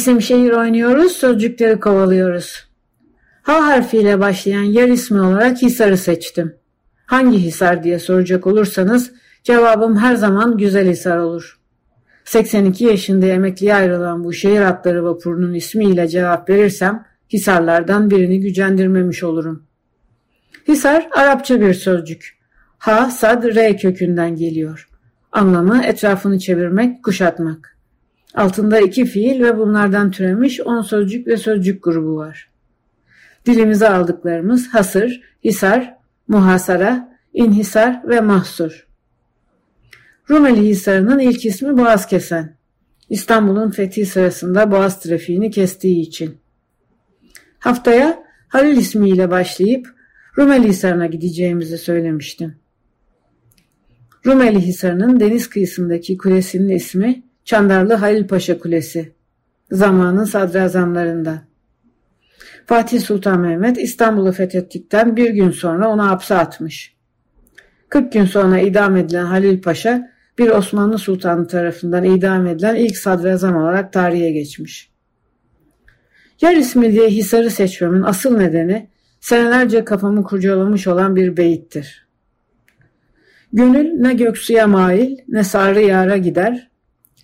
[0.00, 2.68] İsim şehir oynuyoruz, sözcükleri kovalıyoruz.
[3.42, 6.54] H harfiyle başlayan yer ismi olarak Hisar'ı seçtim.
[7.06, 9.12] Hangi Hisar diye soracak olursanız
[9.44, 11.60] cevabım her zaman Güzel Hisar olur.
[12.24, 19.62] 82 yaşında emekliye ayrılan bu şehir hatları vapurunun ismiyle cevap verirsem Hisarlardan birini gücendirmemiş olurum.
[20.68, 22.38] Hisar Arapça bir sözcük.
[22.78, 24.88] Ha, sad, re kökünden geliyor.
[25.32, 27.79] Anlamı etrafını çevirmek, kuşatmak.
[28.34, 32.50] Altında iki fiil ve bunlardan türemiş on sözcük ve sözcük grubu var.
[33.46, 35.94] Dilimize aldıklarımız hasır, hisar,
[36.28, 38.86] muhasara, inhisar ve mahsur.
[40.30, 42.56] Rumeli Hisarı'nın ilk ismi Boğaz Kesen.
[43.08, 46.36] İstanbul'un fethi sırasında Boğaz trafiğini kestiği için.
[47.58, 49.94] Haftaya Halil ismiyle başlayıp
[50.38, 52.56] Rumeli Hisarı'na gideceğimizi söylemiştim.
[54.26, 59.12] Rumeli Hisarı'nın deniz kıyısındaki kulesinin ismi Çandarlı Halil Paşa Kulesi.
[59.70, 61.38] Zamanın sadrazamlarından.
[62.66, 66.96] Fatih Sultan Mehmet İstanbul'u fethettikten bir gün sonra onu hapse atmış.
[67.88, 73.56] 40 gün sonra idam edilen Halil Paşa bir Osmanlı Sultanı tarafından idam edilen ilk sadrazam
[73.56, 74.90] olarak tarihe geçmiş.
[76.40, 78.88] Yer ismi diye Hisar'ı seçmemin asıl nedeni
[79.20, 82.06] senelerce kafamı kurcalamış olan bir beyittir.
[83.52, 86.69] Gönül ne göksuya mail ne sarı yara gider,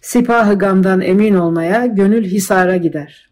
[0.07, 3.31] sipahı gamdan emin olmaya gönül hisara gider.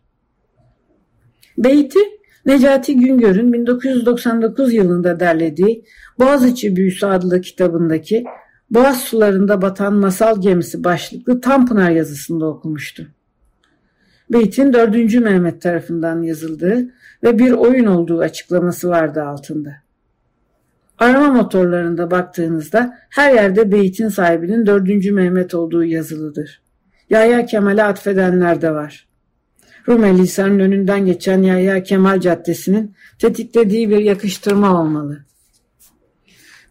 [1.59, 1.99] Beyti
[2.47, 5.85] Necati Güngör'ün 1999 yılında derlediği
[6.19, 8.25] Boğaziçi Büyüsü adlı kitabındaki
[8.71, 13.07] Boğaz sularında batan masal gemisi başlıklı Tanpınar yazısında okumuştu.
[14.33, 15.15] Beytin 4.
[15.15, 16.89] Mehmet tarafından yazıldığı
[17.23, 19.73] ve bir oyun olduğu açıklaması vardı altında.
[20.99, 25.11] Arama motorlarında baktığınızda her yerde beytin sahibinin 4.
[25.11, 26.64] Mehmet olduğu yazılıdır.
[27.15, 29.09] Yahya Kemal'e atfedenler de var.
[29.89, 35.25] Rumeli Hisarı'nın önünden geçen Yahya Kemal Caddesi'nin tetiklediği bir yakıştırma olmalı.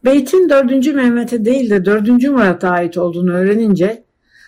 [0.05, 0.93] Beyt'in 4.
[0.93, 2.07] Mehmet'e değil de 4.
[2.09, 4.03] Murat'a ait olduğunu öğrenince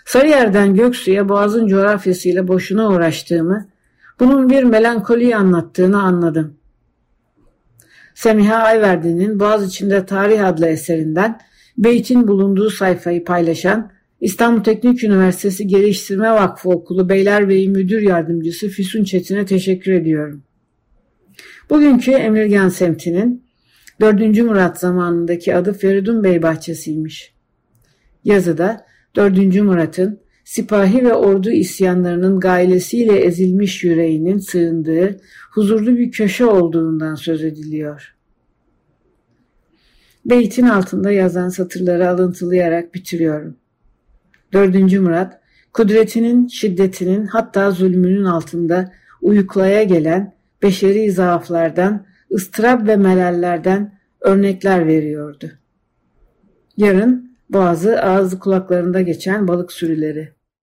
[0.05, 3.67] Sarıyer'den Göksu'ya Boğaz'ın coğrafyasıyla boşuna uğraştığımı,
[4.19, 6.57] bunun bir melankoliyi anlattığını anladım.
[8.15, 11.39] Semiha Ayverdi'nin Boğaz içinde Tarih adlı eserinden
[11.77, 13.91] Beyt'in bulunduğu sayfayı paylaşan
[14.21, 20.43] İstanbul Teknik Üniversitesi Geliştirme Vakfı Okulu Beylerbeyi Müdür Yardımcısı Füsun Çetin'e teşekkür ediyorum.
[21.69, 23.43] Bugünkü Emirgan semtinin
[24.01, 24.41] 4.
[24.41, 27.33] Murat zamanındaki adı Feridun Bey bahçesiymiş.
[28.23, 29.61] Yazıda 4.
[29.61, 35.19] Murat'ın sipahi ve ordu isyanlarının gailesiyle ezilmiş yüreğinin sığındığı
[35.51, 38.15] huzurlu bir köşe olduğundan söz ediliyor.
[40.25, 43.57] Beytin altında yazan satırları alıntılayarak bitiriyorum.
[44.55, 44.99] 4.
[44.99, 45.39] Murat,
[45.73, 50.33] kudretinin, şiddetinin hatta zulmünün altında uyuklaya gelen
[50.63, 55.51] beşeri zaaflardan, ıstırap ve melallerden örnekler veriyordu.
[56.77, 60.31] Yarın boğazı ağzı kulaklarında geçen balık sürüleri.